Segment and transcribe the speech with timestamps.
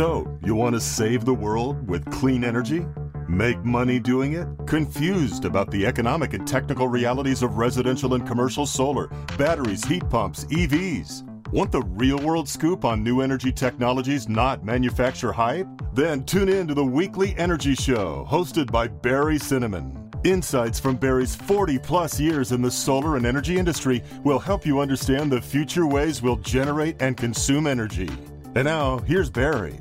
[0.00, 2.86] So, you want to save the world with clean energy?
[3.28, 4.48] Make money doing it?
[4.66, 10.46] Confused about the economic and technical realities of residential and commercial solar, batteries, heat pumps,
[10.46, 11.50] EVs?
[11.52, 15.68] Want the real world scoop on new energy technologies, not manufacture hype?
[15.92, 20.10] Then tune in to the weekly Energy Show, hosted by Barry Cinnamon.
[20.24, 24.80] Insights from Barry's 40 plus years in the solar and energy industry will help you
[24.80, 28.08] understand the future ways we'll generate and consume energy.
[28.52, 29.78] And now, here's Barry.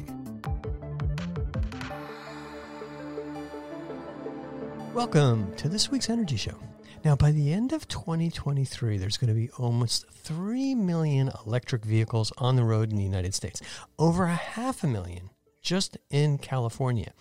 [4.93, 6.54] Welcome to this week's Energy Show.
[7.04, 12.32] Now, by the end of 2023, there's going to be almost 3 million electric vehicles
[12.37, 13.60] on the road in the United States,
[13.97, 15.32] over a half a million
[15.63, 17.13] just in California.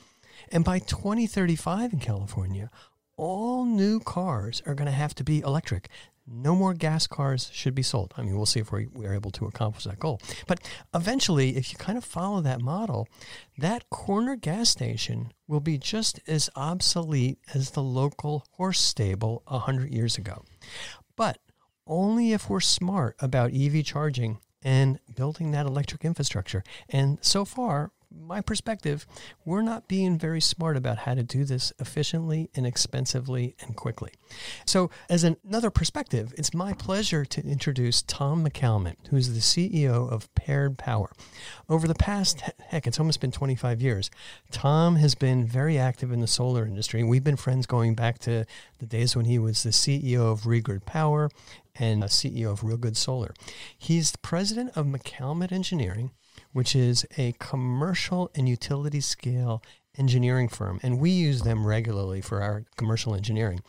[0.52, 2.70] And by 2035 in California,
[3.16, 5.88] all new cars are going to have to be electric.
[6.30, 8.12] No more gas cars should be sold.
[8.16, 10.20] I mean, we'll see if we, we are able to accomplish that goal.
[10.46, 10.60] But
[10.94, 13.08] eventually, if you kind of follow that model,
[13.56, 19.92] that corner gas station will be just as obsolete as the local horse stable 100
[19.92, 20.44] years ago.
[21.16, 21.38] But
[21.86, 26.62] only if we're smart about EV charging and building that electric infrastructure.
[26.88, 29.06] And so far, my perspective,
[29.44, 34.12] we're not being very smart about how to do this efficiently, inexpensively, and quickly.
[34.66, 40.32] So, as another perspective, it's my pleasure to introduce Tom McCalmont, who's the CEO of
[40.34, 41.12] Paired Power.
[41.68, 44.10] Over the past, heck, it's almost been 25 years,
[44.50, 47.02] Tom has been very active in the solar industry.
[47.02, 48.44] We've been friends going back to
[48.78, 51.30] the days when he was the CEO of Regrid Power
[51.78, 53.34] and uh, a CEO of Real Goods Solar.
[53.76, 56.10] He's the president of McCalmont Engineering
[56.52, 59.62] which is a commercial and utility scale
[59.98, 63.60] engineering firm, and we use them regularly for our commercial engineering.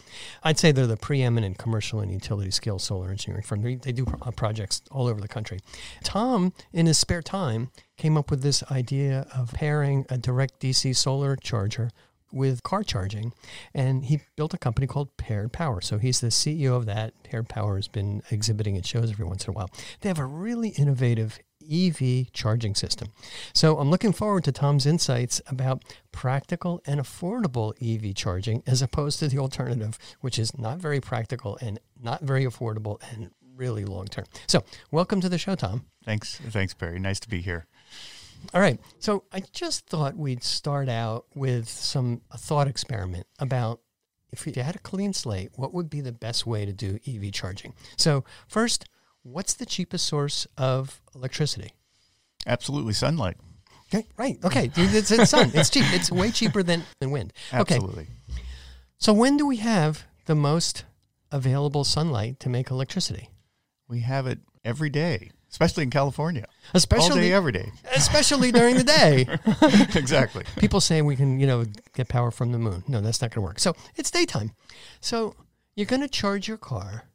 [0.44, 3.64] I'd say they're the preeminent commercial and utility scale solar engineering firm.
[3.64, 5.60] They, they do pro- uh, projects all over the country.
[6.04, 10.96] Tom, in his spare time, came up with this idea of pairing a direct DC
[10.96, 11.90] solar charger
[12.32, 13.34] with car charging,
[13.74, 15.82] and he built a company called Paired Power.
[15.82, 17.14] So he's the CEO of that.
[17.23, 19.72] Paired Power has been exhibiting at shows every once in a while.
[20.02, 21.39] They have a really innovative
[21.72, 23.10] EV charging system.
[23.54, 29.20] So I'm looking forward to Tom's insights about practical and affordable EV charging as opposed
[29.20, 34.06] to the alternative, which is not very practical and not very affordable and really long
[34.08, 34.26] term.
[34.48, 35.86] So, welcome to the show, Tom.
[36.06, 36.38] Thanks.
[36.38, 36.98] Thanks, Barry.
[36.98, 37.68] Nice to be here.
[38.54, 38.80] All right.
[39.00, 43.82] So, I just thought we'd start out with some a thought experiment about
[44.32, 47.32] if you had a clean slate, what would be the best way to do EV
[47.32, 47.74] charging?
[47.98, 48.86] So, first,
[49.32, 51.73] what's the cheapest source of electricity?
[52.48, 53.38] Absolutely, sunlight.
[53.94, 54.38] Okay, right.
[54.44, 55.52] Okay, it's, it's sun.
[55.54, 55.86] It's cheap.
[55.94, 57.34] It's way cheaper than, than wind.
[57.52, 58.08] Absolutely.
[58.98, 60.86] So when do we have the most
[61.32, 63.30] available sunlight to make electricity?
[63.88, 66.45] We have it every day, especially in California.
[66.73, 67.72] Especially all day, every day.
[67.95, 69.26] Especially during the day.
[70.00, 70.44] exactly.
[70.58, 72.84] People say we can, you know, get power from the moon.
[72.88, 73.60] No, that's not going to work.
[73.60, 74.52] So it's daytime.
[75.02, 75.36] So
[75.76, 77.06] you're going to charge your car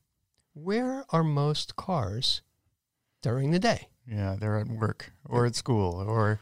[0.55, 2.43] where are most cars
[3.23, 3.89] during the day?
[4.07, 6.41] Yeah, they're at work or at school or,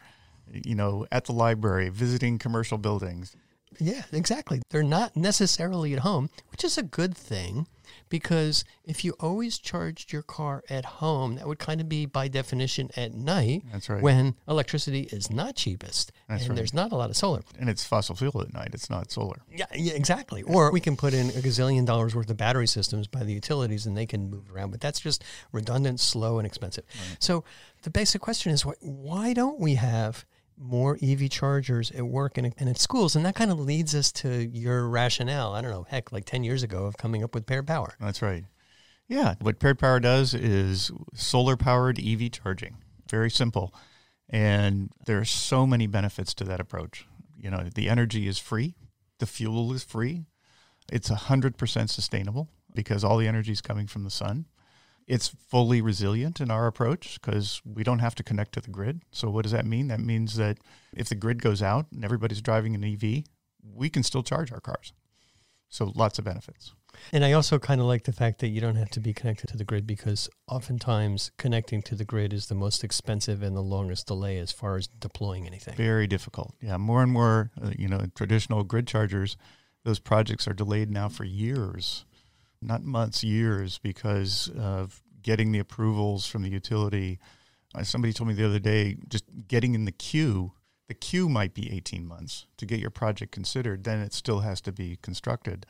[0.51, 3.35] you know, at the library, visiting commercial buildings.
[3.79, 4.61] Yeah, exactly.
[4.69, 7.67] They're not necessarily at home, which is a good thing
[8.13, 12.27] because if you always charged your car at home, that would kind of be by
[12.27, 13.63] definition at night.
[13.71, 14.03] That's right.
[14.03, 16.55] When electricity is not cheapest That's and right.
[16.55, 17.41] there's not a lot of solar.
[17.59, 18.69] And it's fossil fuel at night.
[18.73, 19.41] It's not solar.
[19.51, 20.43] Yeah, yeah, exactly.
[20.43, 23.85] Or we can put in a gazillion dollars worth of battery systems by the utilities
[23.85, 26.85] and they can move around, but that's just redundant, slow, and expensive.
[26.93, 27.17] Right.
[27.23, 27.43] So
[27.81, 30.25] the basic question is why, why don't we have
[30.63, 33.15] more EV chargers at work and, and at schools.
[33.15, 35.53] And that kind of leads us to your rationale.
[35.53, 37.95] I don't know, heck, like 10 years ago of coming up with paired power.
[37.99, 38.45] That's right.
[39.07, 39.35] Yeah.
[39.41, 42.77] What paired power does is solar powered EV charging.
[43.09, 43.73] Very simple.
[44.29, 47.05] And there are so many benefits to that approach.
[47.37, 48.75] You know, the energy is free,
[49.19, 50.25] the fuel is free,
[50.91, 54.45] it's 100% sustainable because all the energy is coming from the sun.
[55.07, 59.01] It's fully resilient in our approach because we don't have to connect to the grid.
[59.11, 59.87] So, what does that mean?
[59.87, 60.59] That means that
[60.95, 63.23] if the grid goes out and everybody's driving an EV,
[63.63, 64.93] we can still charge our cars.
[65.69, 66.73] So, lots of benefits.
[67.11, 69.47] And I also kind of like the fact that you don't have to be connected
[69.47, 73.61] to the grid because oftentimes connecting to the grid is the most expensive and the
[73.61, 75.75] longest delay as far as deploying anything.
[75.75, 76.53] Very difficult.
[76.61, 79.37] Yeah, more and more, uh, you know, traditional grid chargers,
[79.83, 82.05] those projects are delayed now for years
[82.65, 87.19] not months, years, because of getting the approvals from the utility.
[87.75, 90.51] Uh, somebody told me the other day, just getting in the queue,
[90.87, 93.83] the queue might be 18 months to get your project considered.
[93.83, 95.65] Then it still has to be constructed.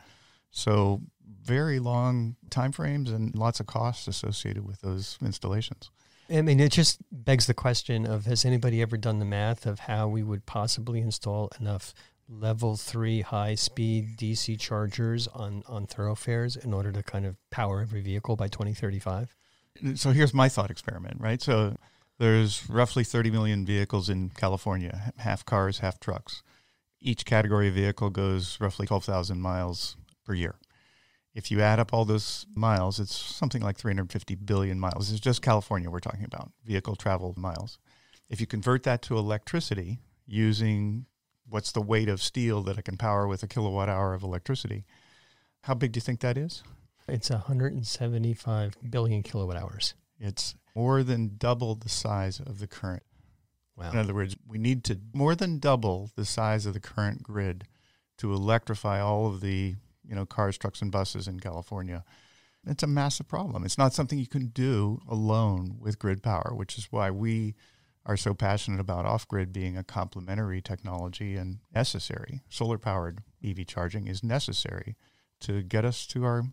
[0.51, 1.01] So
[1.41, 5.91] very long timeframes and lots of costs associated with those installations.
[6.29, 9.79] I mean, it just begs the question of has anybody ever done the math of
[9.79, 11.93] how we would possibly install enough
[12.29, 17.81] level three high speed DC chargers on, on thoroughfares in order to kind of power
[17.81, 19.35] every vehicle by 2035?
[19.95, 21.41] So here's my thought experiment, right?
[21.41, 21.75] So
[22.19, 26.43] there's roughly 30 million vehicles in California, half cars, half trucks.
[27.01, 30.55] Each category of vehicle goes roughly 12,000 miles per year.
[31.33, 35.11] If you add up all those miles, it's something like 350 billion miles.
[35.11, 37.79] It's just California we're talking about, vehicle travel miles.
[38.29, 41.07] If you convert that to electricity using
[41.47, 44.85] what's the weight of steel that it can power with a kilowatt hour of electricity,
[45.61, 46.63] how big do you think that is?
[47.07, 49.93] It's 175 billion kilowatt hours.
[50.19, 53.03] It's more than double the size of the current.
[53.75, 53.91] Wow.
[53.91, 57.65] In other words, we need to more than double the size of the current grid
[58.19, 59.75] to electrify all of the
[60.07, 62.03] you know cars, trucks, and buses in California.
[62.65, 63.65] It's a massive problem.
[63.65, 67.55] It's not something you can do alone with grid power, which is why we
[68.05, 72.41] are so passionate about off grid being a complementary technology and necessary.
[72.49, 74.95] Solar powered EV charging is necessary
[75.41, 76.43] to get us to our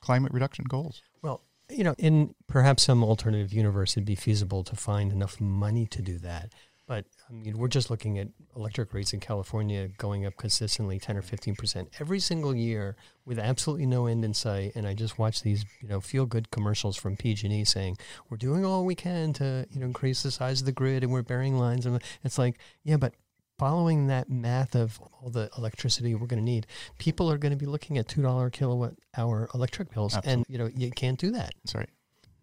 [0.00, 1.02] climate reduction goals.
[1.22, 5.86] Well, you know, in perhaps some alternative universe, it'd be feasible to find enough money
[5.86, 6.52] to do that.
[6.86, 11.16] But I mean, we're just looking at electric rates in California going up consistently 10
[11.16, 14.72] or 15 percent every single year with absolutely no end in sight.
[14.76, 17.98] And I just watch these, you know, feel good commercials from PG&E saying
[18.30, 21.12] we're doing all we can to, you know, increase the size of the grid and
[21.12, 21.86] we're burying lines.
[21.86, 23.14] And it's like, yeah, but
[23.58, 26.66] following that math of all the electricity we're going to need,
[26.98, 30.32] people are going to be looking at two dollar kilowatt hour electric bills, Absolutely.
[30.32, 31.52] and you know you can't do that.
[31.64, 31.90] That's right.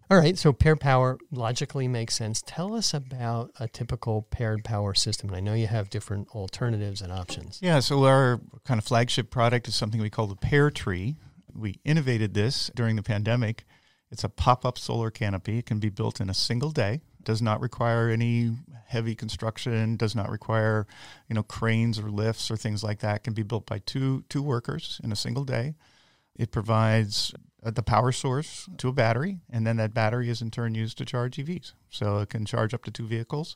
[0.09, 2.43] All right, so paired power logically makes sense.
[2.45, 5.29] Tell us about a typical paired power system.
[5.29, 7.59] And I know you have different alternatives and options.
[7.61, 11.15] Yeah, so our kind of flagship product is something we call the PairTree.
[11.55, 13.65] We innovated this during the pandemic.
[14.11, 15.59] It's a pop up solar canopy.
[15.59, 18.51] It can be built in a single day, does not require any
[18.85, 20.85] heavy construction, does not require
[21.27, 23.17] you know cranes or lifts or things like that.
[23.17, 25.73] It can be built by two two workers in a single day.
[26.35, 30.51] It provides Uh, the power source to a battery, and then that battery is in
[30.51, 31.73] turn used to charge EVs.
[31.89, 33.55] So it can charge up to two vehicles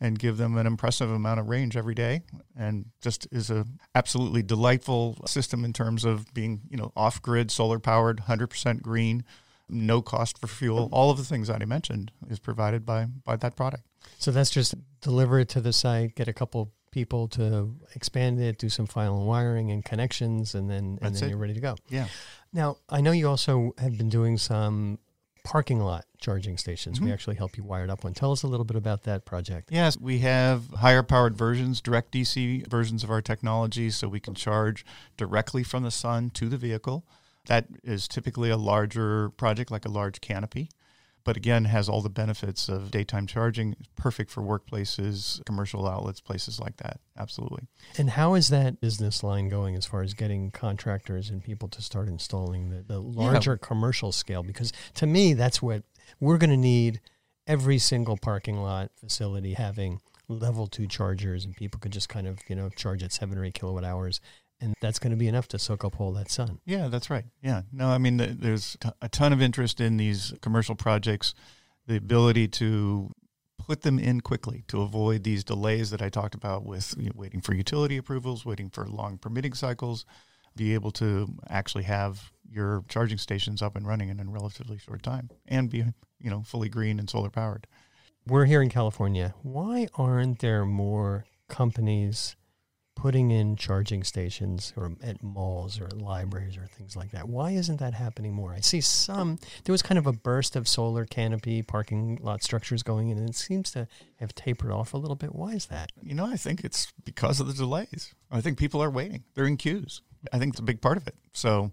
[0.00, 2.22] and give them an impressive amount of range every day
[2.56, 3.64] and just is a
[3.94, 9.24] absolutely delightful system in terms of being you know off grid solar powered 100% green
[9.68, 13.36] no cost for fuel all of the things that i mentioned is provided by by
[13.36, 13.84] that product
[14.18, 18.56] So that's just deliver it to the site, get a couple people to expand it,
[18.58, 21.30] do some final wiring and connections, and then and That's then it.
[21.32, 21.76] you're ready to go.
[21.90, 22.06] yeah
[22.52, 24.98] Now I know you also have been doing some
[25.42, 27.00] parking lot charging stations.
[27.02, 27.12] We Mhm.
[27.12, 28.14] actually help you wire it up one.
[28.14, 29.68] Tell us a little bit about that project.
[29.70, 34.34] Yes, we have higher powered versions, direct DC versions of our technology, so we can
[34.34, 34.86] charge
[35.18, 37.04] directly from the sun to the vehicle.
[37.46, 40.70] That is typically a larger project, like a large canopy,
[41.24, 43.74] but again, has all the benefits of daytime charging.
[43.96, 47.00] Perfect for workplaces, commercial outlets, places like that.
[47.18, 47.66] Absolutely.
[47.96, 51.82] And how is that business line going as far as getting contractors and people to
[51.82, 54.42] start installing the, the larger commercial scale?
[54.42, 55.82] Because to me, that's what
[56.20, 57.00] we're going to need
[57.46, 62.38] every single parking lot facility having level two chargers and people could just kind of,
[62.48, 64.20] you know, charge at seven or eight kilowatt hours.
[64.60, 66.60] And that's going to be enough to soak up all that sun.
[66.64, 67.24] Yeah, that's right.
[67.42, 67.62] Yeah.
[67.72, 71.34] No, I mean, there's a ton of interest in these commercial projects,
[71.86, 73.10] the ability to
[73.58, 77.12] put them in quickly to avoid these delays that I talked about with you know,
[77.14, 80.04] waiting for utility approvals, waiting for long permitting cycles,
[80.56, 85.02] be able to actually have your charging stations up and running in a relatively short
[85.02, 85.78] time and be,
[86.20, 87.66] you know, fully green and solar powered.
[88.26, 89.34] We're here in California.
[89.42, 92.36] Why aren't there more companies
[92.94, 97.28] putting in charging stations or at malls or at libraries or things like that?
[97.28, 98.52] Why isn't that happening more?
[98.52, 102.82] I see some, there was kind of a burst of solar canopy parking lot structures
[102.82, 105.34] going in, and it seems to have tapered off a little bit.
[105.34, 105.92] Why is that?
[106.02, 108.14] You know, I think it's because of the delays.
[108.30, 109.24] I think people are waiting.
[109.34, 110.00] They're in queues.
[110.32, 111.14] I think it's a big part of it.
[111.32, 111.72] So,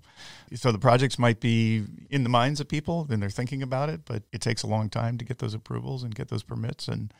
[0.53, 4.01] so the projects might be in the minds of people, and they're thinking about it,
[4.05, 6.87] but it takes a long time to get those approvals and get those permits.
[6.87, 7.13] And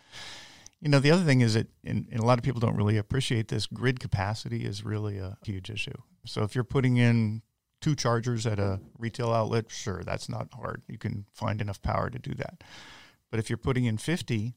[0.82, 3.48] you know, the other thing is that, and, a lot of people don't really appreciate
[3.48, 3.68] this.
[3.68, 5.94] Grid capacity is really a huge issue.
[6.26, 7.44] So if you're putting in
[7.82, 10.82] two chargers at a retail outlet, sure, that's not hard.
[10.88, 12.64] You can find enough power to do that.
[13.30, 14.56] But if you're putting in 50,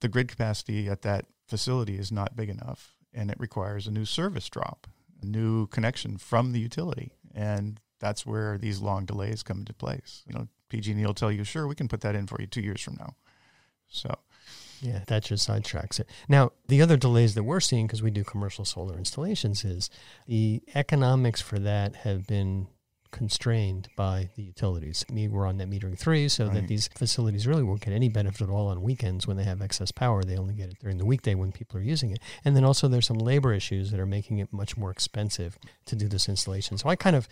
[0.00, 4.04] the grid capacity at that facility is not big enough and it requires a new
[4.04, 4.86] service drop,
[5.22, 7.12] a new connection from the utility.
[7.34, 10.22] And that's where these long delays come into place.
[10.26, 12.60] You know, PG&E will tell you, sure, we can put that in for you two
[12.60, 13.16] years from now.
[13.88, 14.14] So,
[14.84, 16.10] Yeah, that just sidetracks it.
[16.28, 19.88] Now, the other delays that we're seeing because we do commercial solar installations is
[20.26, 22.66] the economics for that have been
[23.10, 25.06] constrained by the utilities.
[25.08, 28.50] We're on net metering three, so that these facilities really won't get any benefit at
[28.50, 30.22] all on weekends when they have excess power.
[30.22, 32.18] They only get it during the weekday when people are using it.
[32.44, 35.96] And then also there's some labor issues that are making it much more expensive to
[35.96, 36.76] do this installation.
[36.76, 37.26] So I kind of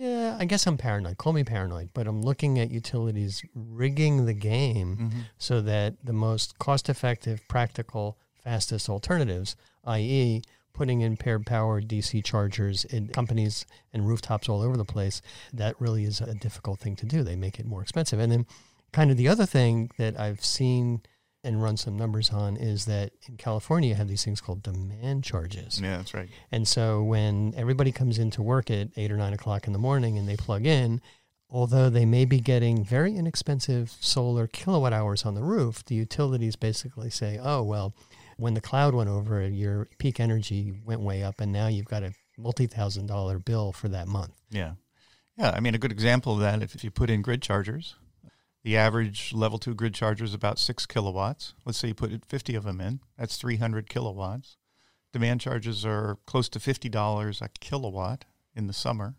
[0.00, 1.18] yeah, I guess I'm paranoid.
[1.18, 5.20] Call me paranoid, but I'm looking at utilities rigging the game Mm-hmm.
[5.36, 10.42] so that the most cost effective, practical, fastest alternatives, i.e.,
[10.72, 15.20] putting in paired power DC chargers in companies and rooftops all over the place,
[15.52, 17.22] that really is a difficult thing to do.
[17.22, 18.18] They make it more expensive.
[18.18, 18.46] And then,
[18.92, 21.02] kind of the other thing that I've seen
[21.42, 25.24] and run some numbers on is that in California, you have these things called demand
[25.24, 25.80] charges.
[25.80, 26.28] Yeah, that's right.
[26.52, 30.18] And so when everybody comes into work at eight or nine o'clock in the morning
[30.18, 31.00] and they plug in,
[31.48, 36.56] although they may be getting very inexpensive solar kilowatt hours on the roof, the utilities
[36.56, 37.94] basically say, oh, well,
[38.36, 42.02] when the cloud went over, your peak energy went way up, and now you've got
[42.02, 44.32] a multi thousand dollar bill for that month.
[44.50, 44.74] Yeah.
[45.36, 45.52] Yeah.
[45.54, 47.96] I mean, a good example of that, if, if you put in grid chargers,
[48.62, 51.54] the average level two grid charger is about six kilowatts.
[51.64, 54.56] Let's say you put 50 of them in, that's 300 kilowatts.
[55.12, 59.14] Demand charges are close to $50 a kilowatt in the summer.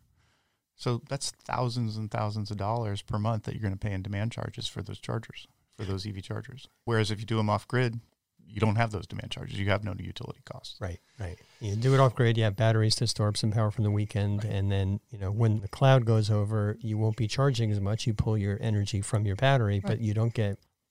[0.75, 4.01] So that's thousands and thousands of dollars per month that you're going to pay in
[4.01, 6.67] demand charges for those chargers, for those EV chargers.
[6.85, 7.99] Whereas if you do them off grid,
[8.51, 9.57] you don't have those demand charges.
[9.57, 10.75] You have no utility costs.
[10.79, 11.37] Right, right.
[11.59, 12.37] You do it off grid.
[12.37, 15.31] You have batteries to store up some power from the weekend, and then you know
[15.31, 18.05] when the cloud goes over, you won't be charging as much.
[18.05, 20.59] You pull your energy from your battery, but you don't get